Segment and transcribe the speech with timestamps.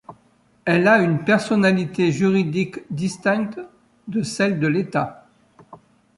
[0.65, 3.59] Elle a une personnalité juridique distincte
[4.07, 5.27] de celle de l'État.